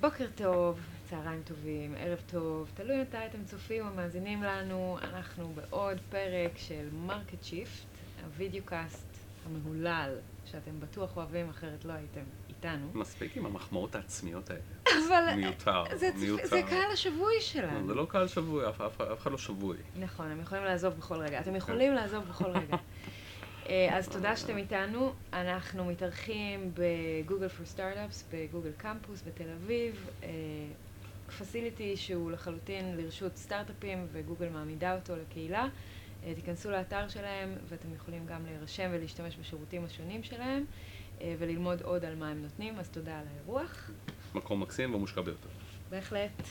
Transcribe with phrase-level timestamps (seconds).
[0.00, 0.78] בוקר טוב,
[1.10, 6.88] צהריים טובים, ערב טוב, תלוי מתי אתם צופים או מאזינים לנו, אנחנו בעוד פרק של
[7.06, 7.86] Market Shift,
[8.24, 10.14] ה videocast המהולל,
[10.44, 12.86] שאתם בטוח אוהבים, אחרת לא הייתם איתנו.
[12.94, 14.62] מספיק עם המחמאות העצמיות האלה.
[15.08, 16.46] אבל מיותר, זה, מיותר.
[16.46, 17.86] זה קהל השבוי לא, שלנו.
[17.86, 19.76] זה לא קהל שבוי, אף, אף, אף אחד לא שבוי.
[20.00, 21.40] נכון, הם יכולים לעזוב בכל רגע.
[21.40, 22.76] אתם יכולים לעזוב בכל רגע.
[23.68, 25.12] אה, אז תודה שאתם איתנו.
[25.32, 30.06] אנחנו מתארחים ב Google for Startups, ב Google Campus בתל אביב.
[31.38, 35.68] facility שהוא לחלוטין לרשות סטארט-אפים וגוגל מעמידה אותו לקהילה.
[36.24, 40.64] אה, תיכנסו לאתר שלהם ואתם יכולים גם להירשם ולהשתמש בשירותים השונים שלהם
[41.20, 43.90] אה, וללמוד עוד על מה הם נותנים, אז תודה על האירוח.
[44.34, 45.48] מקום מקסים ומושקע ביותר.
[45.90, 46.42] בהחלט.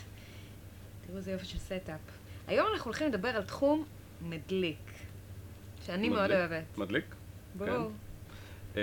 [1.08, 2.00] תראו איזה יופי של setup.
[2.48, 3.86] היום אנחנו הולכים לדבר על תחום
[4.22, 4.91] מדליק,
[5.86, 6.38] שאני מאוד מדליק?
[6.38, 6.78] אוהבת.
[6.78, 7.06] מדליק?
[7.58, 7.92] ברור.
[8.78, 8.82] אה,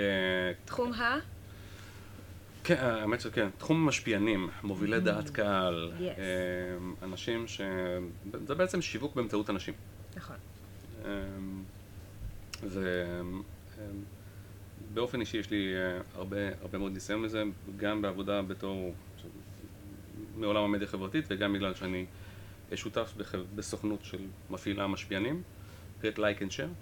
[0.65, 1.17] תחום ה...
[2.63, 4.99] כן, האמת שכן, תחום משפיענים, מובילי Mm.
[4.99, 6.01] דעת קהל, Yes.
[6.03, 6.15] אה,
[7.03, 7.61] אנשים ש...
[8.47, 9.73] זה בעצם שיווק באמצעות אנשים.
[10.15, 10.35] נכון.
[14.93, 17.43] ובאופן אישי יש לי אה, הרבה, הרבה מאוד ניסיון בזה,
[17.77, 18.93] גם בעבודה בתור,
[20.37, 22.05] מעולם המדיה החברתית וגם בגלל שאני
[22.75, 23.13] שותף
[23.55, 24.17] בסוכנות של
[24.49, 25.41] מפעילה משפיענים,
[25.97, 26.73] נקראת Like and Share,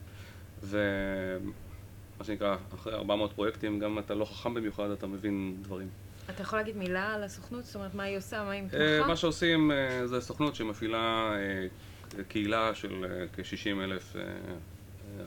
[0.64, 5.90] ומה שנקרא, אחרי 400 פרויקטים, גם אם אתה לא חכם במיוחד, אתה מבין דברים.
[6.30, 7.66] אתה יכול להגיד מילה על הסוכנות?
[7.66, 8.44] זאת אומרת, מה היא עושה?
[8.44, 9.08] מה היא אה, מתמחה?
[9.08, 14.22] מה שעושים אה, זה סוכנות שמפעילה אה, קהילה של כ-60 אלף אה,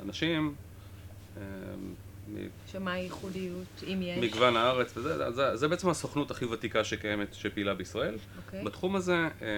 [0.02, 0.54] אנשים,
[1.36, 1.42] אה,
[2.72, 4.24] שמה הייחודיות, אם יש?
[4.24, 8.16] מגוון הארץ, וזה זה, זה, זה בעצם הסוכנות הכי ותיקה שקיימת, שפעילה בישראל.
[8.46, 8.64] אוקיי.
[8.64, 9.48] בתחום הזה אה,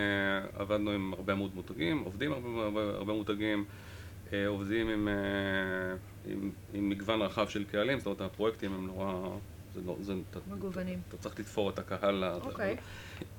[0.54, 3.91] עבדנו עם הרבה מאוד מותגים, עובדים עם הרבה, הרבה, הרבה מותגים, אה,
[4.46, 5.14] עובדים עם, אה,
[6.26, 9.28] עם, עם מגוון רחב של קהלים, זאת אומרת הפרויקטים הם נורא...
[9.74, 11.00] זה, לא- זה, אתה, מגוונים.
[11.08, 12.24] אתה צריך לתפור את הקהל.
[12.24, 12.76] אוקיי.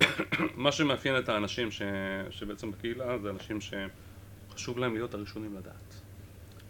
[0.55, 1.81] מה שמאפיין את האנשים ש,
[2.29, 6.01] שבעצם בקהילה זה אנשים שחשוב להם להיות הראשונים לדעת.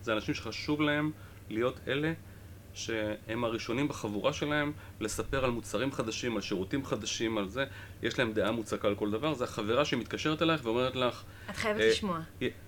[0.02, 1.12] זה אנשים שחשוב להם
[1.50, 2.14] להיות אלה
[2.74, 7.66] שהם הראשונים בחבורה שלהם לספר על מוצרים חדשים, על שירותים חדשים, על זה.
[8.04, 9.34] יש להם דעה מוצקה על כל דבר.
[9.34, 12.20] זה החברה שמתקשרת אלייך ואומרת לך, את חייבת אה, לשמוע.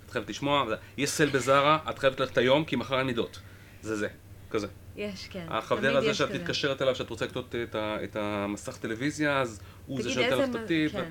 [0.06, 0.66] את חייבת לשמוע,
[0.98, 3.40] יש סל בזארה, את חייבת ללכת היום כי מחר אין מידות.
[3.82, 4.08] זה זה,
[4.50, 4.68] כזה.
[4.96, 5.46] יש, כן.
[5.50, 6.40] החבר הזה שאת כזה.
[6.40, 10.50] מתקשרת אליו, שאת רוצה לקנות את, ה, את המסך טלוויזיה, אז הוא זה שנותן לך
[10.50, 10.92] את הטיפ.
[10.92, 11.10] כן.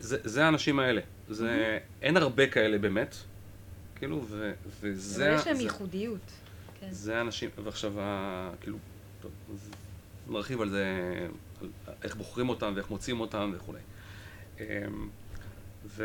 [0.00, 1.00] זה, זה האנשים האלה.
[1.28, 3.16] זה, אין הרבה כאלה באמת,
[3.96, 5.28] כאילו, ו, וזה...
[5.30, 6.30] אבל יש להם זה- ייחודיות.
[6.86, 6.92] כן.
[6.92, 7.92] זה האנשים, ועכשיו,
[8.60, 8.78] כאילו,
[9.20, 9.70] טוב, אז
[10.28, 10.86] נרחיב על זה,
[11.60, 11.68] על
[12.02, 13.80] איך בוחרים אותם ואיך מוצאים אותם וכולי.
[14.60, 14.64] אמ,
[15.84, 16.04] ו...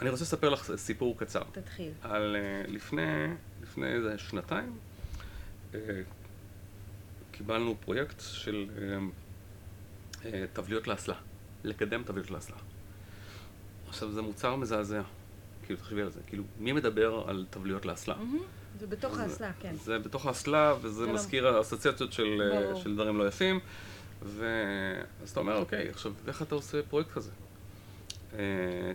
[0.00, 1.42] אני רוצה לספר לך סיפור קצר.
[1.52, 1.92] תתחיל.
[2.02, 3.26] על אה, לפני,
[3.62, 4.78] לפני איזה שנתיים,
[5.74, 5.78] אה,
[7.32, 8.98] קיבלנו פרויקט של אה,
[10.24, 11.14] אה, תבליות לאסלה,
[11.64, 12.56] לקדם תבליות לאסלה.
[13.88, 15.02] עכשיו זה מוצר מזעזע,
[15.72, 18.14] כאילו תחשבי על זה, כאילו מי מדבר על תבליות לאסלה?
[18.80, 19.74] זה בתוך האסלה, כן.
[19.84, 22.76] זה בתוך האסלה, וזה זה מזכיר אסוציאציות של, אה.
[22.76, 23.60] של דברים לא יפים.
[24.22, 27.30] ואז אתה אומר, אוקיי, עכשיו, איך אתה עושה פרויקט כזה?
[28.34, 28.38] אה,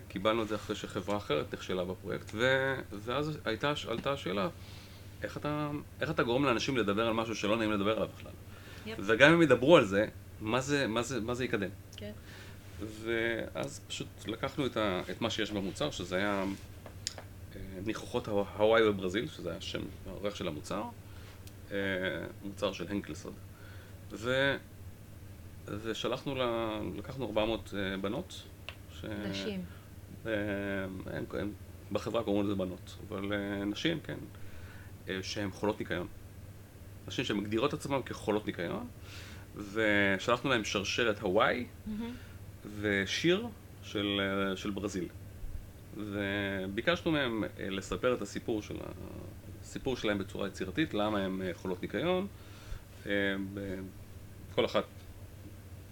[0.07, 2.73] קיבלנו את זה אחרי שחברה אחרת נכשלה בפרויקט, ו...
[2.91, 4.49] ואז הייתה, עלתה השאלה,
[5.23, 5.69] איך אתה,
[6.01, 8.31] איך אתה גורם לאנשים לדבר על משהו שלא נעים לדבר עליו בכלל?
[8.85, 8.97] יפ.
[9.01, 10.05] וגם אם ידברו על זה,
[10.41, 11.69] מה זה, מה זה, מה זה יקדם?
[11.97, 12.11] כן.
[12.79, 16.43] ואז פשוט לקחנו את, ה, את מה שיש במוצר, שזה היה
[17.55, 20.83] אה, ניחוחות הוו- הוואי בברזיל, שזה היה שם העורך של המוצר,
[21.71, 21.77] אה,
[22.43, 23.33] מוצר של הנקלסוד.
[24.11, 24.55] ו,
[25.67, 28.43] ושלחנו, לה, לקחנו 400 אה, בנות.
[29.01, 29.63] ש, נשים.
[30.25, 31.01] הם,
[31.39, 31.51] הם,
[31.91, 33.31] בחברה קוראים לזה בנות, אבל
[33.65, 34.17] נשים, כן,
[35.21, 36.07] שהן חולות ניקיון.
[37.07, 38.87] נשים שמגדירות עצמן כחולות ניקיון,
[39.55, 42.13] ושלחנו להם שרשרת הוואי, מהמם.
[42.81, 43.47] ושיר
[43.83, 45.07] של, אה, של ברזיל.
[45.97, 48.75] וביקשנו מהם אה, לספר את הסיפור, של.
[49.61, 52.27] הסיפור שלהם בצורה יצירתית, למה הם אה, חולות ניקיון,
[54.55, 54.83] כל אחת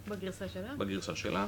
[0.07, 0.75] בגרסה שלה?
[0.75, 1.48] בגרסה שלה,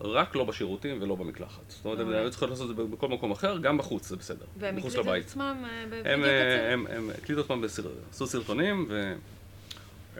[0.00, 1.62] רק לא בשירותים ולא במקלחת.
[1.68, 2.20] זאת אומרת, הם מעולה.
[2.20, 4.44] היו צריכות לעשות את זה בכל מקום אחר, גם בחוץ, זה בסדר.
[4.58, 5.22] והם הקליטו את.
[5.24, 6.72] עצמם אה, קצר?
[6.72, 7.82] הם, הקליטו אותם, בסר...
[8.10, 9.14] עשו סרטונים, ו...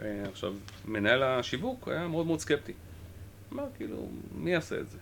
[0.01, 0.53] אה, עכשיו,
[0.85, 2.73] מנהל השיווק היה מאוד מאוד סקפטי.
[3.53, 4.97] אמר, כאילו, מי יעשה את זה?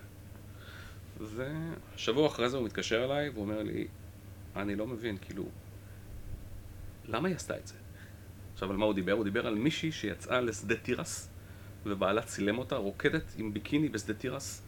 [1.95, 3.88] ושבוע אחרי זה הוא מתקשר אליי והוא אומר לי,
[4.55, 5.45] אני לא מבין, כאילו,
[7.05, 7.73] למה היא עשתה את זה?
[8.53, 9.11] עכשיו, על מה הוא דיבר?
[9.11, 11.29] הוא דיבר על מישהי שיצאה לשדה תירס,
[11.85, 14.61] ובעלה צילם אותה רוקדת עם ביקיני בשדה תירס,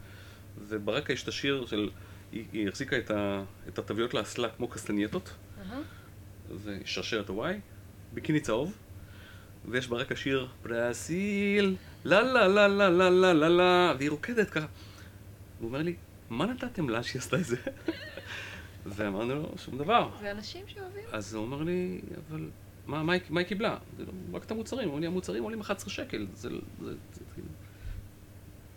[0.58, 1.90] וברקע יש את השיר של...
[2.32, 5.30] היא, היא החזיקה את, ה, את התוויות לאסלה כמו קסטנייטות,
[5.60, 5.80] אהה.
[6.54, 7.60] זה שרשרת הוואי,
[8.14, 8.76] ביקיני צהוב,
[9.68, 14.66] ויש ברקע שיר ברסיל, לה לה לה לה לה לה לה לה, והיא רוקדת ככה.
[15.58, 15.94] הוא אומר לי,
[16.30, 17.56] מה נתתם לה שהיא עשתה את זה?
[18.86, 20.10] ואמרנו לו, שום דבר.
[20.20, 21.04] זה אנשים שאוהבים.
[21.12, 22.48] אז הוא אומר לי, אבל
[22.86, 23.76] מה, מה, מה היא קיבלה?
[23.96, 24.84] זה לא, רק את המוצרים.
[24.84, 26.26] הוא אומר לי, המוצרים עולים 11 שקל.
[26.34, 27.48] זה, זה, זה, כאילו...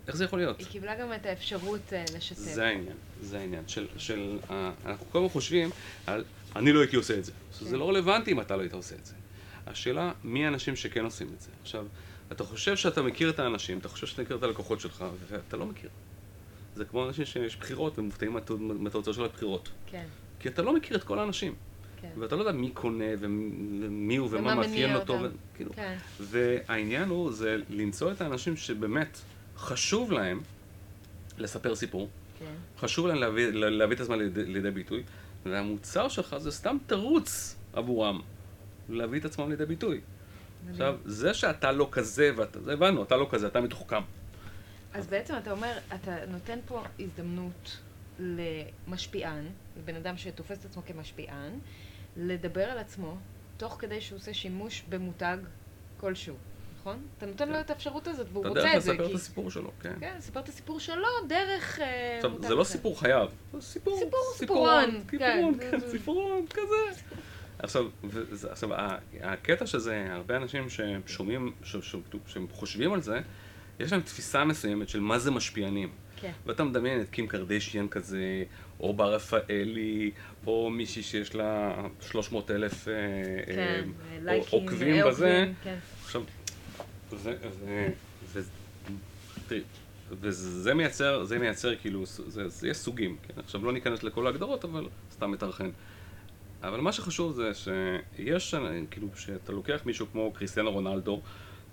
[0.06, 0.58] איך זה יכול להיות?
[0.58, 2.38] היא קיבלה גם את האפשרות אה, לשתף.
[2.38, 3.68] זה העניין, זה העניין.
[3.68, 5.70] של, של, אה, אנחנו כל הזמן חושבים
[6.06, 6.24] על,
[6.56, 7.32] אני לא הייתי עושה את זה.
[7.32, 7.64] כן.
[7.66, 9.14] זה לא רלוונטי אם אתה לא היית עושה את זה.
[9.66, 11.48] השאלה, מי האנשים שכן עושים את זה?
[11.62, 11.86] עכשיו,
[12.32, 15.66] אתה חושב שאתה מכיר את האנשים, אתה חושב שאתה מכיר את הלקוחות שלך, ואתה לא
[15.66, 15.90] מכיר.
[16.76, 19.68] זה כמו אנשים שיש בחירות ומופתעים מהתוצ- מהתוצאות של הבחירות.
[19.86, 20.04] כן,
[20.40, 21.54] כי אתה לא מכיר את כל האנשים.
[22.00, 22.08] כן.
[22.18, 25.12] ואתה לא יודע מי קונה ומי הוא ומה ומה מניע מאפיין אותו.
[25.14, 25.24] אותם.
[25.24, 25.72] ו- כאילו.
[25.72, 25.96] כן.
[26.20, 29.18] והעניין הוא זה למצוא את האנשים שבאמת
[29.56, 30.40] חשוב להם
[31.38, 32.08] לספר סיפור,
[32.38, 32.54] כן.
[32.78, 35.02] חשוב להם להביא, להביא את הזמן לידי, לידי ביטוי,
[35.46, 38.20] והמוצר שלך זה סתם תירוץ עבורם
[38.88, 40.00] להביא את עצמם לידי ביטוי.
[40.70, 44.02] עכשיו, זה שאתה לא כזה, ואתה, זה הבנו, אתה לא כזה, אתה מתוחכם.
[44.94, 47.78] אז בעצם אתה אומר, אתה נותן פה הזדמנות
[48.18, 49.44] למשפיען,
[49.76, 51.52] לבן אדם שתופס את עצמו כמשפיען,
[52.16, 53.16] לדבר על עצמו,
[53.56, 55.36] תוך כדי שהוא עושה שימוש במותג
[55.96, 56.36] כלשהו,
[56.80, 57.02] נכון?
[57.18, 57.60] אתה נותן לו כן.
[57.60, 58.92] את האפשרות הזאת, והוא אתה רוצה את זה.
[58.92, 59.94] לספר את הסיפור שלו, כן.
[60.00, 62.64] כן, לספר את הסיפור שלו דרך אה, עכשיו, מותג זה לא.
[62.64, 65.70] סיפור חייו, זה סיפור, סיפור, סיפורון, סיפורון, כן.
[65.70, 67.02] כן, סיפורון, כזה.
[67.64, 68.70] עכשיו, וזה- עכשיו,
[69.20, 71.96] הקטע שזה, הרבה אנשים ששומעים, ש- ש-
[72.26, 73.20] שהם חושבים על זה,
[73.80, 75.88] יש להם תפיסה מסוימת של מה זה משפיענים.
[76.16, 76.32] כן.
[76.46, 78.44] ואתה מדמיין את קים קרדשיאן כזה,
[78.80, 80.10] או בר רפאלי,
[80.46, 82.92] או מישהי שיש לה 300 אלף אה,
[83.46, 85.46] כן, אה, לייקים, עוקבים אה, בזה.
[85.64, 85.76] כן.
[86.04, 86.22] עכשיו,
[87.10, 87.88] זה, זה,
[88.32, 88.42] זה,
[89.48, 89.60] תראי,
[90.20, 93.40] וזה מייצר, זה מייצר כאילו, זה, זה יש סוגים, כן?
[93.40, 95.70] עכשיו לא ניכנס לכל ההגדרות, אבל סתם מטרחן.
[96.68, 98.54] אבל מה שחשוב זה שיש,
[98.90, 101.20] כאילו, שאתה לוקח מישהו כמו קריסטיאנו רונלדו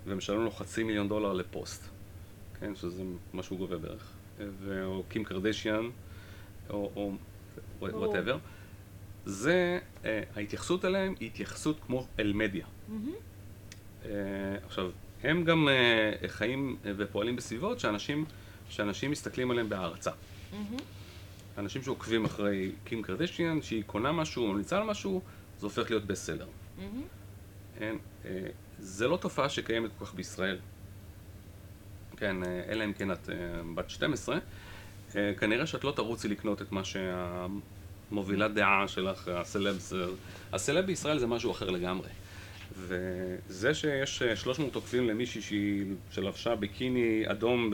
[0.06, 1.88] ומשלם לו חצי מיליון דולר לפוסט,
[2.60, 2.74] כן?
[2.74, 3.02] שזה
[3.32, 4.12] מה שהוא גובה בערך.
[4.38, 5.90] ו- או קים קרדשיאן,
[6.70, 7.12] או.
[7.80, 8.38] whatever.
[9.24, 12.66] זה, אה, ההתייחסות אליהם היא התייחסות כמו אל מדיה.
[14.04, 14.10] אה,
[14.66, 14.90] עכשיו,
[15.22, 18.24] הם גם אה, חיים ופועלים בסביבות שאנשים,
[18.68, 20.10] שאנשים מסתכלים עליהם בהערצה.
[20.52, 20.76] מהמם.
[21.58, 25.20] אנשים שעוקבים אחרי קים קרדשיאן, שהיא קונה משהו, ממליצה על משהו,
[25.58, 26.46] זה הופך להיות בסט-סלר.
[26.78, 27.02] מהמם.
[27.78, 27.96] כן?
[28.24, 28.46] אה,
[28.78, 30.58] זה לא תופעה שקיימת כל כך בישראל.
[32.16, 33.34] כן, אה, אלא אם כן את אה,
[33.74, 34.38] בת 12,
[35.16, 39.92] אה, כנראה שאת לא תרוצי לקנות את מה שהמובילת דעה שלך, הסלבס,
[40.52, 42.08] הסלב בישראל זה משהו אחר לגמרי.
[42.76, 47.72] וזה שיש אה, 300 עוקבים למישהי שלבשה ביקיני אדום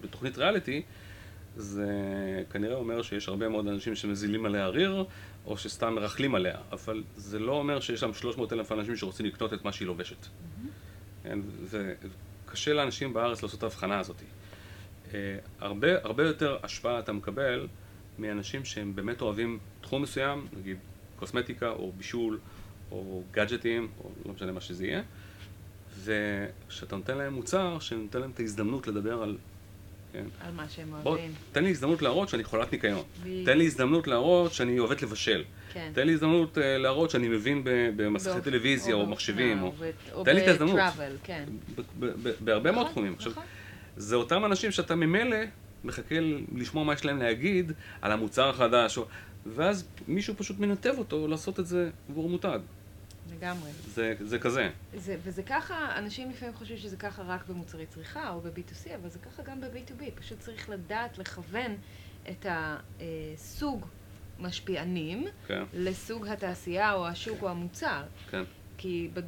[0.00, 0.82] בתוכנית ריאליטי,
[1.56, 1.86] זה
[2.50, 5.04] כנראה אומר שיש הרבה מאוד אנשים שמזילים עליה ריר,
[5.46, 9.52] או שסתם מרכלים עליה, אבל זה לא אומר שיש שם 300 אלף אנשים שרוצים לקנות
[9.52, 10.26] את מה שהיא לובשת.
[11.22, 14.16] כן, וקשה לאנשים בארץ לעשות את ההבחנה הזאת.
[15.14, 17.66] אה, הרבה, הרבה יותר השפעה אתה מקבל
[18.18, 20.76] מאנשים שהם באמת אוהבים תחום מסוים, נגיד
[21.16, 22.38] קוסמטיקה או בישול
[22.90, 25.02] או גאדג'טים, או לא משנה מה שזה יהיה,
[25.98, 29.36] וכשאתה נותן להם מוצר שנותן להם את ההזדמנות לדבר על...
[30.16, 31.32] כן, על מה שהם בוא, אוהבים.
[31.52, 33.02] תן לי הזדמנות להראות שאני חולת ניקיון.
[33.44, 35.44] תן לי הזדמנות להראות שאני אוהבת לבשל.
[35.72, 35.90] כן.
[35.94, 37.62] תן לי הזדמנות אה, להראות שאני מבין
[37.96, 39.62] במסכי טלוויזיה או באופנה, מחשבים.
[39.62, 39.72] או...
[39.72, 40.80] ב- או תן לי את ההזדמנות.
[41.22, 41.44] כן.
[42.40, 43.14] בהרבה מאוד נכון, תחומים.
[43.14, 43.44] עכשיו, נכון.
[43.96, 45.36] זה אותם אנשים שאתה ממילא
[45.84, 46.14] מחכה
[46.54, 49.06] לשמוע מה יש להם להגיד על המוצר החדש, או...
[49.46, 52.58] ואז מישהו פשוט מנתב אותו לעשות את זה עבור מותג.
[53.36, 53.70] לגמרי.
[53.86, 54.70] זה, זה כזה.
[54.94, 59.18] זה, וזה ככה, אנשים לפעמים חושבים שזה ככה רק במוצרי צריכה או ב-B2C, אבל זה
[59.18, 60.02] ככה גם ב-B2B.
[60.14, 61.76] פשוט צריך לדעת לכוון
[62.30, 63.86] את הסוג
[64.38, 68.02] משפיענים כן, לסוג התעשייה או השוק או המוצר.
[68.30, 68.42] כן.
[68.78, 69.20] כי ב-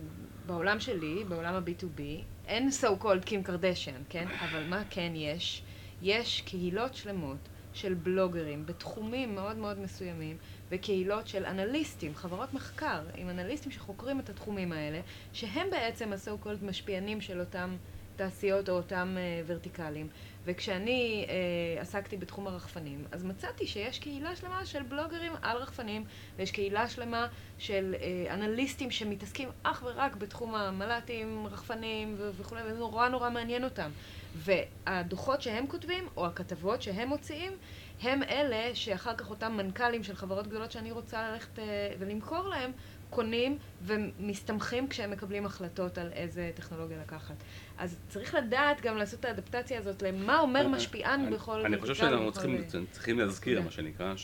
[0.47, 2.01] בעולם שלי, בעולם ה-B2B,
[2.47, 4.29] אין so called קים קרדשן, כן?
[4.29, 5.63] אבל מה כן יש?
[6.03, 7.39] יש קהילות שלמות
[7.73, 10.37] של בלוגרים בתחומים מאוד מאוד מסוימים,
[10.71, 15.01] וקהילות של אנליסטים, חברות מחקר עם אנליסטים שחוקרים את התחומים האלה,
[15.33, 17.77] שהם בעצם ה-so called משפיענים של אותם
[18.17, 20.09] תעשיות או אותם uh, ורטיקלים.
[20.45, 26.05] וכשאני uh, עסקתי בתחום הרחפנים, אז מצאתי שיש קהילה שלמה של בלוגרים על רחפנים,
[26.37, 27.27] ויש קהילה שלמה
[27.59, 33.65] של uh, אנליסטים שמתעסקים אך ורק בתחום המל"טים, רחפנים ו- וכולי, וזה נורא נורא מעניין
[33.65, 33.91] אותם.
[34.35, 37.53] והדוחות שהם כותבים, או הכתבות שהם מוציאים,
[38.03, 41.61] הם אלה שאחר כך אותם מנכ"לים של חברות גדולות שאני רוצה ללכת uh,
[41.99, 42.71] ולמכור להם,
[43.11, 47.35] קונים ומסתמכים כשהם מקבלים החלטות על איזה טכנולוגיה לקחת.
[47.79, 52.33] אז צריך לדעת גם לעשות את האדפטציה הזאת למה אומר משפיען בכל אני חושב שאנחנו
[52.33, 53.65] צריכים, צריכים להזכיר, כן.
[53.65, 54.15] מה שנקרא,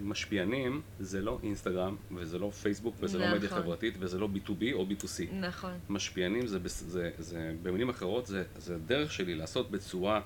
[0.00, 3.62] משפיענים זה לא אינסטגרם, וזה לא פייסבוק, וזה לא מדיה נכון.
[3.62, 5.32] חברתית, וזה לא B2B או B2C.
[5.32, 5.72] נכון.
[5.88, 10.20] משפיענים זה, בס- זה, זה במילים אחרות, זה, זה הדרך שלי לעשות בצורה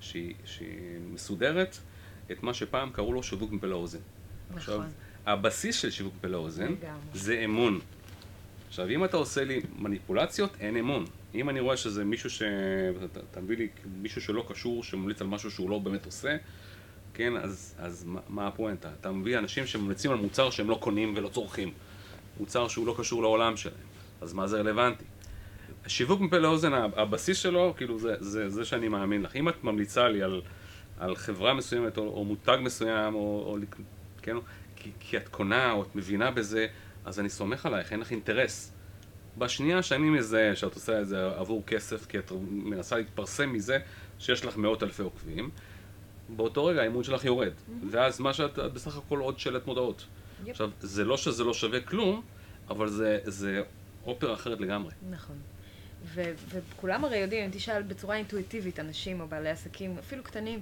[0.00, 0.68] שהיא, שהיא
[1.14, 1.76] מסודרת
[2.32, 3.98] את מה שפעם קראו לו שיווק מפה לאוזן.
[4.54, 4.90] עכשיו, נכון.
[5.26, 6.74] הבסיס של שיווק מפה לאוזן.
[7.14, 7.80] זה אמון.
[8.68, 11.04] עכשיו, אם אתה עושה לי מניפולציות, אין אמון.
[11.34, 12.42] אם אני רואה שזה מישהו ש...
[13.04, 13.68] אתה- אתה מביא לי
[14.02, 16.36] מישהו שלא קשור, שממליץ על משהו שהוא לא באמת עושה,
[17.14, 18.90] כן, אז, אז מה, מה הפואנטה?
[19.00, 21.70] אתה מביא אנשים שממליצים על מוצר שהם לא קונים ולא צורכים.
[22.40, 23.74] מוצר שהוא לא קשור לעולם שלהם.
[24.20, 25.04] אז מה זה רלוונטי?
[25.86, 29.36] שיווק מפה לאוזן, הבסיס שלו, כאילו, זה, זה, זה שאני מאמין לך.
[29.36, 30.42] אם את ממליצה לי על,
[30.98, 33.56] על חברה מסוימת, או, או מותג מסוים, או, או
[34.22, 34.36] כן,
[34.76, 36.66] כי, כי את קונה, או את מבינה בזה,
[37.04, 38.72] אז אני סומך עלייך, אין לך אינטרס.
[39.38, 43.78] בשנייה שאני מזהה שאת עושה את זה עבור כסף, כי את מנסה להתפרסם מזה
[44.18, 45.50] שיש לך מאות אלפי עוקבים,
[46.28, 47.52] באותו רגע האמון שלך יורד.
[47.90, 50.06] ואז מה שאת, את בסך הכל עוד שלט מודעות.
[50.44, 50.50] יפ.
[50.50, 52.22] עכשיו, זה לא שזה לא שווה כלום,
[52.68, 53.62] אבל זה, זה
[54.06, 54.92] אופרה אחרת לגמרי.
[55.10, 55.36] נכון.
[56.04, 60.60] ו- וכולם הרי יודעים, אם תשאל בצורה אינטואיטיבית אנשים או בעלי עסקים, אפילו קטנים,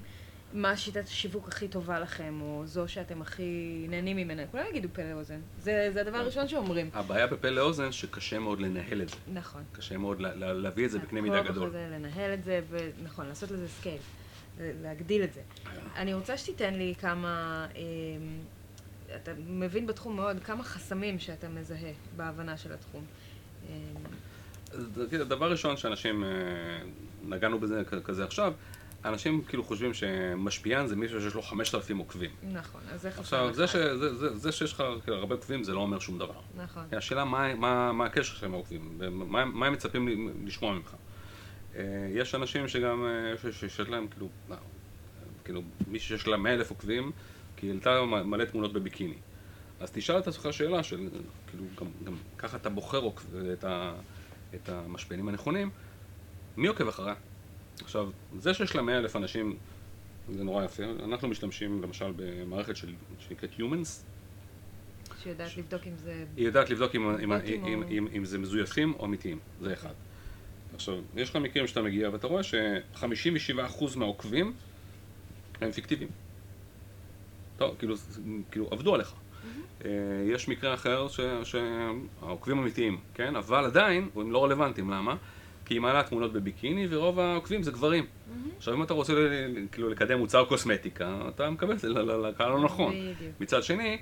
[0.53, 3.45] מה שיטת השיווק הכי טובה לכם, או זו שאתם הכי
[3.89, 5.41] נהנים ממנה, כולם יגידו פה לאוזן.
[5.59, 6.91] זה, זה הדבר הראשון שאומרים.
[6.95, 9.17] הבעיה בפה לאוזן שקשה מאוד לנהל את זה.
[9.33, 9.63] נכון.
[9.73, 11.71] קשה מאוד לה- לה- להביא את זה בקנה מידה גדול.
[11.71, 13.99] זה, לנהל את זה, ונכון, לעשות לזה scale,
[14.61, 15.41] להגדיל את זה.
[15.97, 17.81] אני רוצה שתיתן לי כמה, אמ,
[19.17, 23.05] אתה מבין בתחום מאוד, כמה חסמים שאתה מזהה בהבנה של התחום.
[25.29, 26.29] דבר ראשון שאנשים, אה,
[27.25, 28.53] נגענו בזה כזה עכשיו,
[29.05, 32.31] אנשים כאילו חושבים שמשפיען זה מישהו שיש לו 5,000 עוקבים.
[32.53, 33.67] נכון, אז איך עכשיו, זה?
[33.67, 36.41] ש, זה, זה, זה שיש לך כאילו, הרבה עוקבים זה לא אומר שום דבר.
[36.57, 36.83] נכון.
[36.93, 40.95] השאלה מה, מה, מה הקשר שלך עם העוקבים, ומה מה הם מצפים לשמוע ממך.
[41.77, 44.57] אה, יש אנשים שגם, אה, שיש להם כאילו, מה,
[45.45, 47.13] כאילו, מישהו שיש לה 100 אלף עוקבים,
[47.57, 49.17] כי העלתה מלא תמונות בביקיני.
[49.81, 51.09] אז תשאל את עצמך שאלה של,
[51.47, 53.09] כאילו, גם, גם ככה אתה בוחר
[53.53, 53.93] את, ה,
[54.55, 55.71] את המשפיענים הנכונים,
[56.57, 57.15] מי עוקב אחריה?
[57.83, 59.57] עכשיו, זה שיש לה 100 אלף אנשים,
[60.33, 60.83] זה נורא יפה.
[61.05, 63.89] אנחנו משתמשים למשל במערכת של- שנקראת Humans,
[65.23, 66.25] שיודעת לבדוק אם זה...
[66.37, 69.73] היא יודעת לבדוק אם, אם, בוטים אם, או- אם, אם זה מזויפים או אמיתיים, זה
[69.73, 69.93] אחד.
[70.75, 74.55] עכשיו, יש לך מקרים שאתה מגיע ואתה רואה ש-57% מהעוקבים
[75.61, 76.11] הם פיקטיביים.
[77.57, 77.95] טוב, כאילו,
[78.51, 79.15] כאילו עבדו עליך.
[79.85, 79.91] אה,
[80.27, 83.37] יש מקרה אחר ש- שהעוקבים אמיתיים, כן?
[83.37, 85.17] אבל עדיין הם לא רלוונטיים, למה?
[85.67, 88.07] כי היא מעלה תמונות בביקיני ורוב העוקבים זה גברים.
[88.57, 89.13] עכשיו אם אתה רוצה
[89.73, 92.93] כאילו לקדם מוצר קוסמטיקה, אתה מקבל את זה לקהל לא נכון.
[92.93, 93.33] בדיוק.
[93.41, 93.99] מצד שני,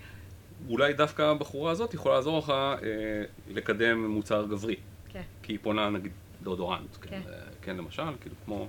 [0.69, 2.77] אולי דווקא הבחורה הזאת יכולה לעזור לך אה,
[3.51, 4.77] לקדם מוצר גברי.
[5.09, 5.23] כן.
[5.43, 7.21] כי היא פונה נגיד דאודורנט, כן, כן.
[7.29, 8.69] אה, כן למשל, כאילו כמו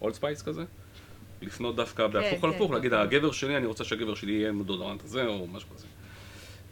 [0.00, 0.64] Old Spice כזה.
[1.42, 2.92] לפנות דווקא בהפוך כן, על הפוך, להגיד.
[2.94, 5.86] הגבר שלי, אני רוצה שהגבר שלי יהיה עם הדאודורנט הזה, או משהו כזה.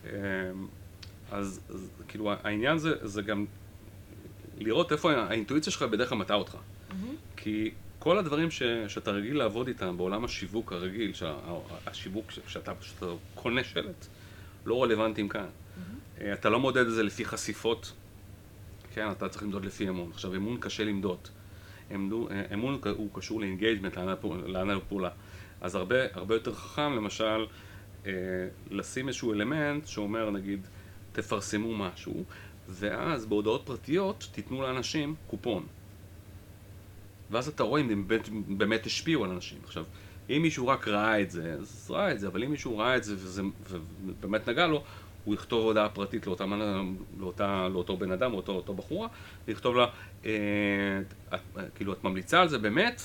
[0.07, 0.11] אה,
[1.31, 3.47] אז, אז כאילו העניין זה, זה גם
[4.59, 6.57] לראות איפה האינטואיציה שלך בדרך כלל מטעה אותך.
[6.91, 7.15] מהמם.
[7.37, 11.35] כי כל הדברים ש, שאתה רגיל לעבוד איתם בעולם השיווק הרגיל, שה,
[11.87, 14.07] השיווק ש- שאתה, שאתה קונה שלט,
[14.67, 15.47] לא רלוונטיים כאן.
[16.21, 17.93] אה, אתה לא מודד את זה לפי חשיפות,
[18.95, 20.11] כן, אתה צריך למדוד לפי אמון.
[20.15, 21.19] עכשיו, אמון קשה למדוד.
[21.95, 23.97] אמון, אה, אמון הוא קשור ל engagement,
[24.47, 25.11] להנעה לפעולה.
[25.61, 27.47] אז הרבה, הרבה יותר חכם, למשל,
[28.71, 30.67] לשים איזשהו אלמנט שאומר, נגיד,
[31.13, 32.25] תפרסמו משהו,
[32.69, 35.67] ואז בהודעות פרטיות תיתנו לאנשים קופון.
[37.31, 39.59] ואז אתה רואה אם הם באמת, באמת השפיעו על אנשים.
[39.65, 39.85] עכשיו,
[40.31, 43.05] אם מישהו רק ראה את זה, אז ראה את זה, אבל אם מישהו ראה את
[43.05, 44.85] זה וזה ובאמת נגע לו,
[45.25, 46.45] הוא יכתוב הודעה פרטית לאותה,
[47.19, 49.09] לאותה, לאותו בן אדם, לאותו, לאותו בחורה,
[49.49, 49.87] ויכתוב לה,
[50.25, 50.31] אה,
[51.35, 51.41] את,
[51.75, 53.03] כאילו, את ממליצה על זה באמת?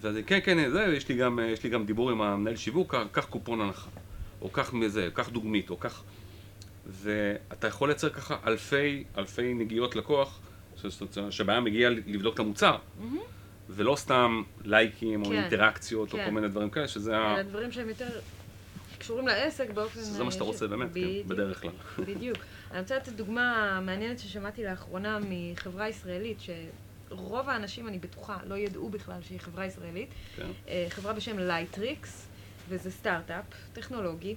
[0.00, 3.24] ואז כן, כן, זה, יש לי גם, יש לי גם דיבור עם המנהל שיווק, קח
[3.24, 3.90] קופון הנחה,
[4.44, 6.02] או קח מזה, קח דוגמית, או קח...
[6.86, 10.40] ואתה יכול לייצר ככה אלפי, אלפי נגיעות לקוח,
[10.76, 12.76] ש- ש- שבהם מגיע לבדוק את המוצר.
[13.00, 13.18] מהמם.
[13.68, 16.24] ולא סתם לייקים או כן, אינטראקציות או כן.
[16.24, 17.34] כל מיני דברים כאלה, שזה ה...
[17.34, 18.08] אלה דברים שהם יותר
[18.98, 20.00] קשורים לעסק באופן...
[20.00, 21.70] שזה מה שאתה רוצה באמת, כן, בדרך כלל.
[21.98, 22.38] בדיוק.
[22.70, 28.88] אני רוצה לתת דוגמה מעניינת ששמעתי לאחרונה מחברה ישראלית, שרוב האנשים, אני בטוחה, לא ידעו
[28.88, 30.08] בכלל שהיא חברה ישראלית.
[30.36, 30.46] כן.
[30.68, 32.26] אה, חברה בשם Lightricks,
[32.68, 34.34] וזה סטארט-אפ טכנולוגי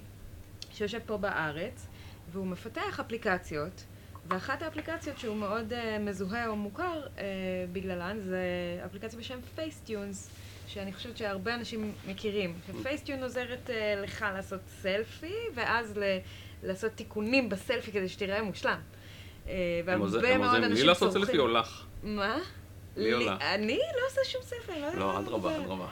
[0.72, 1.86] שיושב פה בארץ,
[2.32, 3.84] והוא מפתח אפליקציות,
[4.28, 7.20] ואחת האפליקציות שהוא מאוד אה, מזוהה או מוכר אה,
[7.72, 8.38] בגללן זה
[8.86, 10.30] אפליקציה בשם Facetune,
[10.66, 12.54] שאני חושבת שהרבה אנשים מכירים.
[12.80, 13.70] ש Facetune עוזרת אה,
[14.02, 16.18] לך לעשות סלפי, ואז ל-
[16.62, 18.78] לעשות תיקונים בסלפי כדי שתראה מושלם.
[19.44, 19.48] Uh,
[19.84, 21.84] והרבה מאוד עוזרים לי אנשים לעשות צורכים- סלפי או לך?
[22.02, 22.38] מה?
[22.96, 23.42] לי או לי- לך?
[23.42, 25.56] אני לא עושה שום סלפי, לא יודעת לא, אדרבה.
[25.56, 25.86] אדרבה.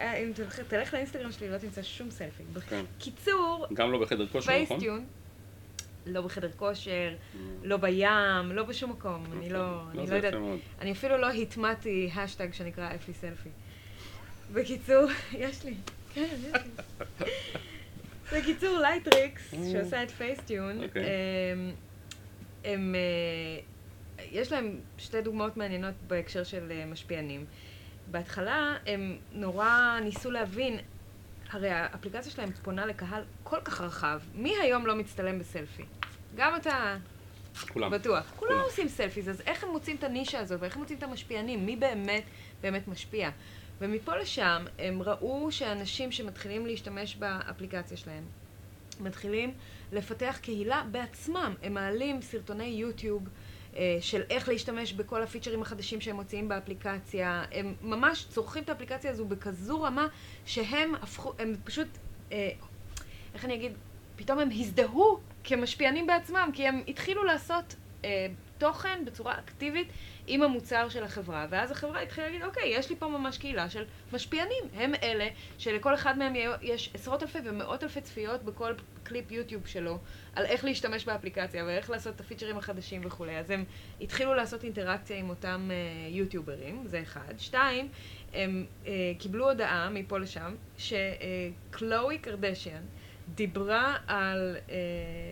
[0.00, 0.32] אה, אם
[0.68, 2.42] תלך, לאינסטגרם שלי, לא תמצא שום סלפי.
[2.68, 2.84] כן.
[2.96, 4.66] בקיצור, גם לא בחדר כושר, נכון?
[4.66, 5.06] פייסטיון,
[6.06, 7.14] לא בחדר כושר,
[7.62, 9.24] לא בים, לא בשום מקום.
[9.32, 10.34] אני לא, לא, אני לא יפה יודעת.
[10.80, 13.48] אני אפילו לא הטמעתי השטג שנקרא אפי סלפי.
[14.52, 15.74] בקיצור, יש לי,
[16.14, 16.70] כן, יש לי.
[18.32, 21.04] בקיצור, Lightricks, שעושה את Facetune, אוקיי.
[21.52, 21.72] הם,
[22.64, 23.60] הם, אה,
[24.32, 27.44] יש להם שתי דוגמאות מעניינות בהקשר של אה, משפיענים.
[28.10, 30.78] בהתחלה הם נורא ניסו להבין,
[31.50, 35.84] הרי האפליקציה שלהם פונה לקהל כל כך רחב, מי היום לא מצטלם בסלפי?
[36.36, 36.96] גם אתה
[37.72, 37.90] כולם.
[37.90, 38.32] בטוח.
[38.36, 38.64] כולם כולם.
[38.64, 41.66] עושים selfies, אז איך הם מוצאים את הנישה הזאת, ואיך הם מוצאים את המשפיענים?
[41.66, 42.24] מי באמת
[42.60, 43.30] באמת משפיע?
[43.80, 48.24] ומפה לשם הם ראו שאנשים שמתחילים להשתמש באפליקציה שלהם,
[49.00, 49.54] מתחילים
[49.92, 51.54] לפתח קהילה בעצמם.
[51.62, 53.28] הם מעלים סרטוני יוטיוב
[54.00, 57.44] של איך להשתמש בכל הפיצ'רים החדשים שהם מוציאים באפליקציה.
[57.52, 60.06] הם ממש צורכים את האפליקציה הזו בכזו רמה
[60.46, 61.88] שהם הפכו, הם פשוט,
[62.32, 62.50] אה,
[63.34, 63.72] איך אני אגיד,
[64.16, 67.74] פתאום הם הזדהו כמשפיענים בעצמם, כי הם התחילו לעשות
[68.04, 68.26] אה,
[68.60, 69.88] תוכן בצורה אקטיבית
[70.26, 73.84] עם המוצר של החברה, ואז החברה התחילה להגיד, אוקיי, יש לי פה ממש קהילה של
[74.12, 74.64] משפיענים.
[74.74, 79.98] הם אלה שלכל אחד מהם יש עשרות אלפי ומאות אלפי צפיות בכל קליפ יוטיוב שלו,
[80.34, 83.38] על איך להשתמש באפליקציה ואיך לעשות את הפיצ'רים החדשים וכולי.
[83.38, 83.64] אז הם
[84.00, 87.34] התחילו לעשות אינטראקציה עם אותם אה, יוטיוברים, זה אחד.
[87.38, 87.88] שתיים,
[88.34, 92.82] הם אה, קיבלו הודעה מפה לשם, שקלואי קרדשיאן
[93.34, 94.76] דיברה על, אה,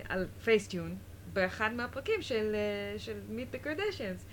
[0.09, 0.97] על פייסטיון
[1.33, 4.25] באחד מהפרקים של, אה, של Meet the Kardashians.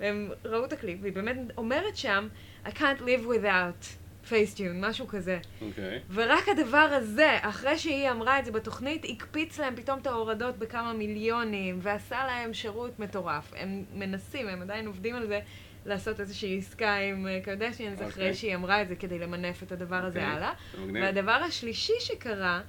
[0.00, 2.28] והם ראו את הקליפ, והיא באמת אומרת שם,
[2.64, 3.86] I can't live without
[4.28, 5.38] פייסטיון, משהו כזה.
[5.62, 6.00] אוקיי.
[6.14, 10.92] ורק הדבר הזה, אחרי שהיא אמרה את זה בתוכנית, הקפיץ להם פתאום את ההורדות בכמה
[10.92, 13.52] מיליונים, ועשה להם שירות מטורף.
[13.56, 15.40] הם מנסים, הם עדיין עובדים על זה,
[15.86, 18.08] לעשות איזושהי עסקה עם קרדשיאנס אוקיי.
[18.08, 20.36] אחרי שהיא אמרה את זה, כדי למנף את הדבר הזה אוקיי.
[20.36, 20.52] הלאה.
[20.82, 21.04] מגניב.
[21.04, 22.60] והדבר השלישי שקרה,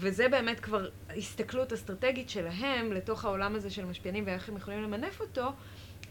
[0.00, 5.20] וזה באמת כבר הסתכלות אסטרטגית שלהם לתוך העולם הזה של משפיענים ואיך הם יכולים למנף
[5.20, 5.52] אותו,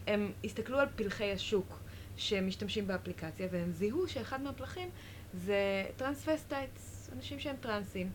[0.06, 1.80] הם הסתכלו על פלחי השוק
[2.16, 4.90] שמשתמשים באפליקציה, והם זיהו שאחד מהפלחים
[5.34, 8.10] זה transvestites, אנשים שהם טרנסים.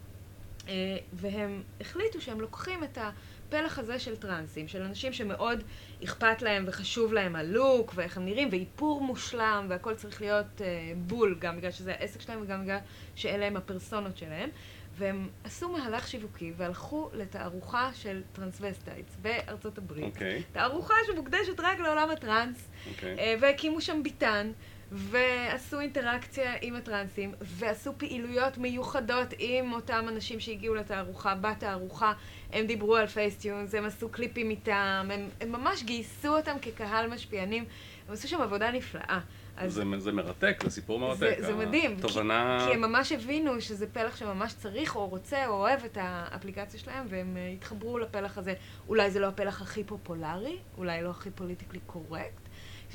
[0.68, 5.64] אה, והם החליטו שהם לוקחים את הפלח הזה של טרנסים, של אנשים שמאוד
[6.04, 11.38] אכפת להם וחשוב להם הלוק ואיך הם נראים, ואיפור מושלם, והכל צריך להיות אה, בול,
[11.40, 12.80] גם בגלל שזה העסק שלהם וגם בגלל
[13.16, 14.50] שאלה הם הפרסונות שלהם.
[14.98, 20.14] והם עשו מהלך שיווקי והלכו לתערוכה של transvestites בארצות הברית.
[20.14, 20.44] אוקיי.
[20.52, 23.20] תערוכה שמוקדשת רק לעולם הטרנס, אוקיי.
[23.20, 24.52] אה, והקימו שם ביתן,
[24.92, 32.14] ועשו אינטראקציה עם הטרנסים, ועשו פעילויות מיוחדות עם אותם אנשים שהגיעו לתערוכה, בתערוכה,
[32.52, 37.66] הם דיברו על Facetune, הם עשו קליפים איתם, הם, הם ממש גייסו אותם כקהל משפיענים,
[38.08, 39.20] הם עשו שם עבודה נפלאה.
[39.58, 41.36] אז זה, זה מרתק, זה סיפור מרתק.
[41.40, 42.58] זה, זה מדהים, תובנה...
[42.60, 46.80] כי, כי הם ממש הבינו שזה פלח שממש צריך או רוצה או אוהב את האפליקציה
[46.80, 48.54] שלהם, והם אה, התחברו לפלח הזה.
[48.88, 52.50] אולי זה לא הפלח הכי פופולרי, אולי לא הכי פוליטיקלי קורקט,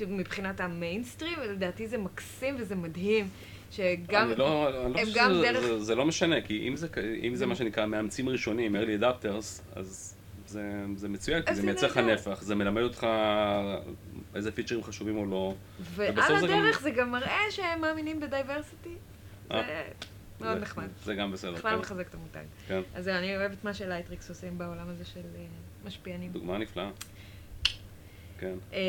[0.07, 3.29] מבחינת המיינסטרים, ולדעתי זה מקסים וזה מדהים,
[3.71, 4.27] שגם...
[4.29, 6.87] אני לא, אני לא חושב גם שזה דרך- זה, זה לא משנה, כי אם זה,
[7.23, 10.15] אם זה מה שנקרא מאמצים ראשונים, early adopters, אז
[10.47, 11.97] זה, זה מצוין, כי זה מייצר לך.
[11.97, 13.07] נפח, זה מלמד אותך
[14.35, 15.55] איזה פיצ'רים חשובים או לא.
[15.95, 18.95] ועל זה גם- הדרך זה גם מראה שהם מאמינים ב diversity.
[19.49, 19.87] זה אה.
[20.41, 20.87] מאוד זה- נחמד.
[21.03, 21.53] זה גם בסדר.
[21.53, 21.79] בכלל כן.
[21.79, 22.43] מחזק את המותג.
[22.67, 22.81] כן.
[22.95, 25.45] אז אני אוהבת מה שלייטריקס עושים בעולם הזה של אה,
[25.85, 26.31] משפיענים.
[26.31, 26.89] דוגמה נפלאה.
[28.39, 28.53] כן.
[28.73, 28.79] אה,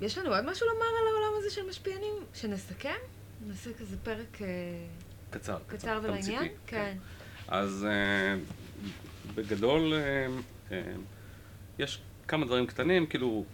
[0.00, 2.14] יש לנו עוד משהו לומר על העולם הזה של משפיענים?
[2.34, 2.94] שנסכם?
[3.46, 4.46] נעשה כזה פרק אה,
[5.30, 5.58] קצר.
[5.66, 6.00] קצר.
[6.02, 6.48] ולעניין?
[6.66, 6.96] כן.
[7.48, 8.36] אז אה,
[9.34, 10.26] בגדול, אה,
[10.72, 10.82] אה,
[11.78, 13.44] יש כמה דברים קטנים, כאילו...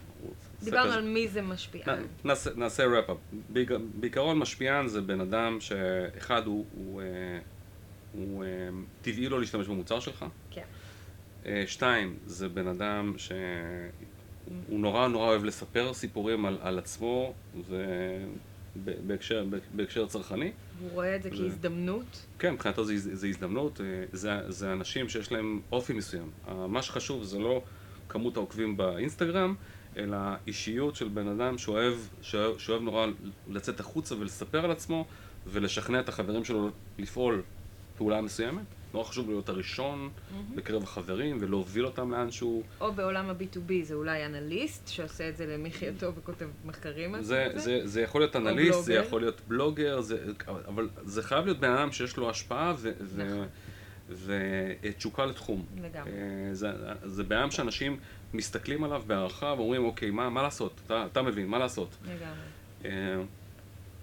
[0.65, 2.03] דיברנו על מי זה משפיען.
[2.25, 3.17] נעשה- נעשה ראפ-אפ.
[3.49, 7.07] בעיק- בעיקרון משפיען זה בן אדם שאחד הוא, הוא, אה,
[8.13, 8.49] הוא אה,
[9.03, 10.25] טבעי לו להשתמש במוצר שלך.
[10.51, 10.63] כן.
[11.47, 13.37] אה, שתיים, זה בן אדם שהוא
[14.81, 17.33] נורא נורא אוהב לספר סיפורים על, על עצמו,
[18.77, 19.45] ובהקשר
[19.75, 20.53] בהקשר צרכני.
[20.81, 22.27] הוא רואה את זה זה- כהזדמנות.
[22.39, 23.81] כן, מבחינתו זה, זה הזדמנות,
[24.13, 26.31] זה, זה אנשים שיש להם אופי מסוים.
[26.69, 27.63] מה שחשוב זה לא
[28.09, 29.55] כמות העוקבים באינסטגרם,
[29.99, 33.07] אלא אישיות של בן אדם שאוהב, שאוהב, שאוהב נורא
[33.49, 35.05] לצאת החוצה ולספר על עצמו
[35.47, 37.43] ולשכנע את החברים שלו לפעול
[37.97, 38.65] פעולה מסוימת.
[38.95, 40.11] נורא חשוב להיות הראשון
[40.55, 42.63] בקרב החברים ולהוביל אותם לאנשהו.
[42.81, 47.61] או בעולם ה-B2B זה אולי אנליסט שעושה את זה למחייתו וכותב מחקרים על זה, זה.
[47.61, 48.95] זה, זה יכול להיות אנליסט, זה.
[48.95, 50.25] יכול להיות בלוגר, זה,
[50.69, 53.47] אבל זה חייב להיות בן אדם שיש לו השפעה ו, נכון.
[54.09, 55.67] ותשוקה לתחום.
[55.83, 56.13] לגמרי.
[56.13, 56.69] אה, זה,
[57.05, 57.97] זה אדם שאנשים
[58.35, 60.81] מסתכלים עליו בהערכה ואומרים, אוקיי, מה, מה לעשות?
[60.87, 61.97] אתה, אתה מבין, מה לעשות?
[62.05, 62.39] לגמרי.
[62.85, 63.23] אה,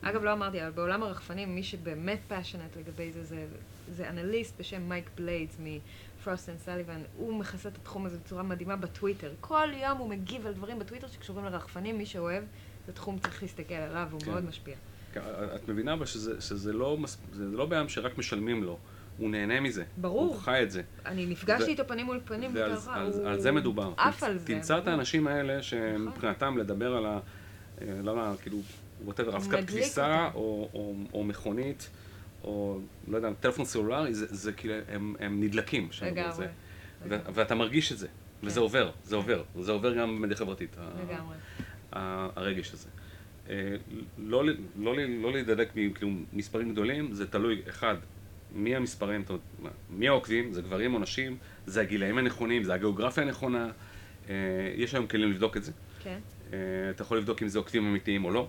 [0.02, 3.46] אגב, לא אמרתי, אבל בעולם הרחפנים, מי שבאמת passionate לגבי זה, זה,
[3.91, 7.02] זה אנליסט בשם מייק בליידס מ Frost and Sullivan.
[7.18, 9.32] הוא מכסה את התחום הזה בצורה מדהימה בטוויטר.
[9.41, 12.44] כל יום הוא מגיב על דברים בטוויטר שקשורים לרחפנים, מי שאוהב,
[12.88, 14.32] זה תחום צריך להסתכל עליו, הוא כן.
[14.32, 14.76] מאוד משפיע.
[15.13, 15.22] כן,
[15.56, 16.98] את מבינה אבל שזה, שזה לא,
[17.34, 18.78] זה לא בעיה שרק משלמים לו,
[19.17, 19.84] הוא נהנה מזה.
[19.97, 20.25] ברור.
[20.25, 20.82] הוא חי את זה.
[21.06, 23.93] אני נפגשתי איתו פנים מול פנים ועל בתערוכה, על, הוא על זה מדובר.
[23.97, 24.47] עף על זה.
[24.47, 24.88] תמצא את.
[24.88, 27.19] האנשים האלה שמבחינתם לדבר על ה...
[27.82, 28.58] אה, לא יודע, כאילו,
[29.06, 30.30] ווטאבר, הוא אבקת כביסה.
[30.34, 31.89] או, או, או מכונית,
[32.43, 35.89] או לא יודע, טלפון סלולרי, זה, זה כאילו, הם, הם נדלקים.
[36.01, 36.45] לגמרי.
[37.08, 38.08] ואתה מרגיש את זה,
[38.43, 38.62] וזה כן.
[38.62, 40.78] עובר, זה עובר, זה עובר גם במדיה חברתית.
[41.08, 41.36] לגמרי.
[41.91, 42.89] הרגש הזה.
[43.49, 43.75] אה,
[44.17, 47.95] לא, לא, לא להידלק כאילו, מספרים גדולים, זה תלוי, אחד,
[48.56, 53.24] מי המספרים, זאת אומרת, מי העוקבים, זה גברים או נשים, זה הגילאים הנכונים, זה הגיאוגרפיה
[53.24, 53.72] הנכונה,
[54.30, 54.34] אה,
[54.76, 55.72] יש היום כלים לבדוק את זה.
[56.04, 56.20] כן.
[56.54, 56.58] אה,
[56.89, 58.48] אתה יכול לבדוק אם זה עוקבים אמיתיים או לא,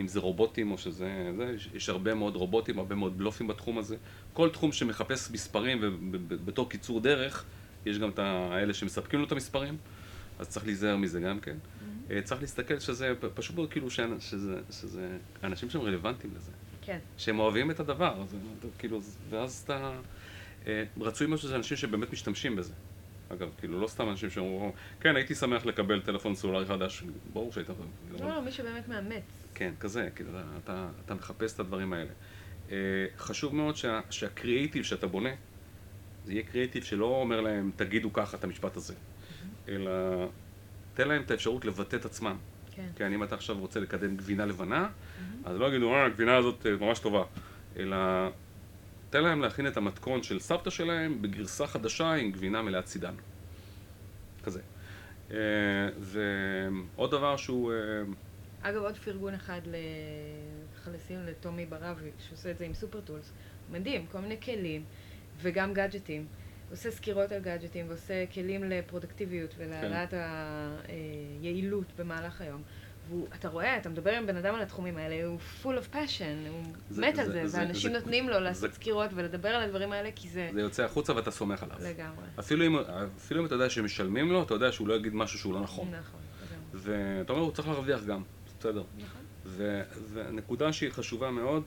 [0.00, 1.32] אם זה רובוטים או שזה...
[1.36, 3.96] זה, יש, הרבה מאוד רובוטים, הרבה מאוד בלופים בתחום הזה.
[4.32, 7.44] כל תחום שמחפש מספרים ובתור קיצור דרך,
[7.86, 9.76] יש גם את האלה שמספקים לו את המספרים,
[10.38, 11.56] אז צריך להיזהר מזה גם כן.
[12.10, 16.50] אה, צריך להסתכל שזה פשוט כאילו שזה, שזה אנשים שהם רלוונטיים לזה,
[16.86, 16.98] כן.
[17.16, 18.36] שהם אוהבים את הדבר, אז
[18.78, 19.92] כאילו, ואז אתה...
[20.66, 22.72] אה, רצוי מאוד שזה אנשים שבאמת משתמשים בזה.
[23.28, 24.70] אגב, כאילו, לא סתם אנשים שאומרים,
[25.00, 27.68] כן, הייתי שמח לקבל טלפון סלולרי חדש, ברור שהיית...
[28.10, 29.22] לא, לא, מי שבאמת מאמץ.
[29.54, 32.10] כן, כזה, כאילו, אתה, אתה, אתה מחפש את הדברים האלה.
[32.70, 32.76] אה,
[33.18, 35.30] חשוב מאוד שה, שהקריאיטיב שאתה בונה,
[36.24, 38.94] זה יהיה קריאיטיב שלא אומר להם, תגידו ככה את המשפט הזה,
[39.68, 39.90] אלא
[40.94, 42.36] תן להם את האפשרות לבטא את עצמם.
[42.76, 42.88] כן.
[42.96, 44.88] כן, אם אתה עכשיו רוצה לקדם גבינה לבנה,
[45.44, 47.24] אז לא יגידו, אה, הגבינה הזאת אה, ממש טובה,
[47.76, 47.96] אלא
[49.10, 53.14] תן להם להכין את המתכון של סבתא שלהם בגרסה חדשה עם גבינה מלאת סידן.
[54.44, 54.60] כזה.
[55.30, 55.36] אה,
[55.98, 57.72] ועוד דבר שהוא...
[57.72, 57.78] אה,
[58.62, 59.60] אגב, עוד פרגון אחד
[60.76, 63.32] לחלסים לטומי ברבי, שעושה את זה עם Super Tools.
[63.70, 64.84] מדהים, כל מיני כלים,
[65.42, 66.26] וגם גאדג'טים.
[66.70, 70.14] עושה סקירות על גאדג'טים, ועושה כלים לפרודקטיביות ולהעלאת
[71.40, 72.62] היעילות במהלך היום.
[73.30, 76.62] ואתה רואה, אתה מדבר עם בן אדם על התחומים האלה, הוא full of passion, הוא
[76.90, 79.62] זה- מת זה- על זה, זה- ואנשים זה- נותנים לו זה- לעשות סקירות ולדבר על
[79.62, 81.76] הדברים האלה, כי זה זה יוצא החוצה ואתה סומך עליו.
[81.80, 82.24] לגמרי.
[82.38, 82.76] אפילו אם,
[83.16, 85.88] אפילו אם אתה יודע שמשלמים לו, אתה יודע שהוא לא יגיד משהו שהוא לא נכון.
[85.90, 86.92] נכון, לגמרי.
[87.18, 88.22] ואתה אומר, הוא צריך להרוויח גם,
[88.58, 88.82] בסדר.
[88.98, 89.20] נכון.
[90.12, 91.62] ונקודה שהיא חשובה מאוד,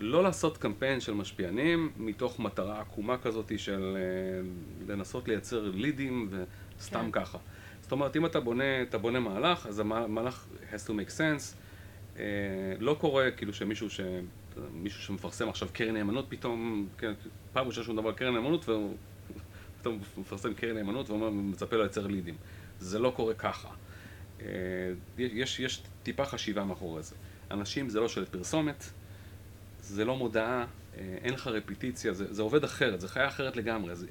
[0.00, 4.48] לא לעשות קמפיין של משפיענים מתוך מטרה עקומה כזאת של אה,
[4.94, 6.30] לנסות לייצר לידים
[6.78, 7.20] וסתם כן.
[7.20, 7.38] ככה.
[7.82, 11.56] זאת אומרת, אם אתה בונה, אתה בונה מהלך, אז המהלך has to make sense.
[12.18, 12.24] אה,
[12.78, 14.00] לא קורה כאילו שמישהו ש...
[14.72, 17.12] מישהו שמפרסם עכשיו קרן נאמנות פתאום, כן,
[17.52, 18.96] פעם ראשונה שהוא מדבר על קרן נאמנות והוא
[19.80, 22.34] פתאום מפרסם קרן נאמנות ואומר, מצפה לייצר לידים.
[22.78, 23.68] זה לא קורה ככה.
[24.40, 24.46] אה,
[25.18, 27.14] יש, יש טיפה חשיבה מאחורי זה.
[27.50, 28.84] אנשים זה לא שלט פרסומת,
[29.86, 30.64] זה לא מודעה,
[30.96, 33.92] אה, אין לך רפיטיציה, זה, זה עובד אחרת, זה חיה אחרת לגמרי.
[33.92, 34.06] אז,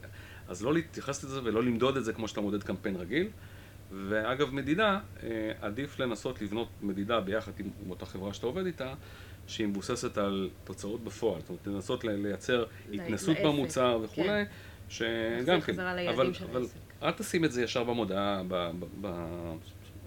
[0.48, 3.28] אז לא להתייחס לזה ולא למדוד את זה כמו שאתה מודד קמפיין רגיל.
[3.92, 8.94] ואגב, מדידה, אה, עדיף לנסות לבנות מדידה ביחד עם, עם אותה חברה שאתה עובד איתה,
[9.48, 11.42] שהיא מבוססת על תוצאות בפועל.
[11.42, 14.44] זאת אומרת, לנסות לייצר התנסות לעסק, במוצר וכולי, כן.
[14.90, 16.66] שגם כן, אבל, אבל.
[17.04, 18.72] אל תשים את זה ישר במודעה, ב...
[18.80, 19.08] ב, ב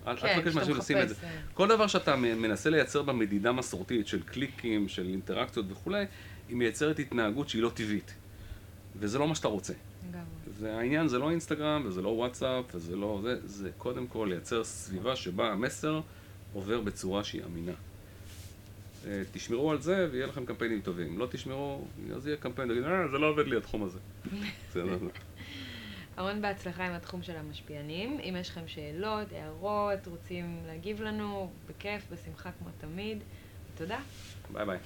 [0.07, 1.15] אל כן, תבקש מאנשים לשים את זה.
[1.23, 1.29] אה.
[1.55, 6.05] כל דבר שאתה מנסה לייצר במדידה מסורתית של קליקים, של אינטראקציות וכולי,
[6.49, 8.15] היא מייצרת התנהגות שהיא לא טבעית.
[9.01, 9.73] וזה לא מה שאתה רוצה.
[10.09, 10.25] לגמרי.
[10.61, 15.17] והעניין זה לא אינסטגרם, וזה לא וואטסאפ, וזה לא זה, זה קודם כל לייצר סביבה
[15.17, 16.01] שבה המסר
[16.53, 17.73] עובר בצורה שהיא אמינה.
[19.07, 21.19] אה, תשמרו על זה ויהיה לכם קמפיינים טובים.
[21.19, 21.85] לא תשמרו,
[22.17, 23.99] אז יהיה קמפיין, תגיד, אה, זה לא עובד לי התחום הזה.
[24.71, 24.99] בסדר.
[26.19, 28.21] המון בהצלחה עם התחום של המשפיענים.
[28.21, 33.19] אם יש לכם שאלות, הערות, רוצים להגיב לנו, בכיף, בשמחה כמו תמיד.
[33.77, 33.99] תודה.
[34.53, 34.79] ביי ביי.